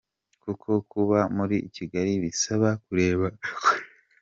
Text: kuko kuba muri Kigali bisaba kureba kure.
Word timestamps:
kuko 0.43 0.69
kuba 0.91 1.19
muri 1.37 1.57
Kigali 1.75 2.13
bisaba 2.23 2.69
kureba 2.83 3.27
kure. 3.63 3.83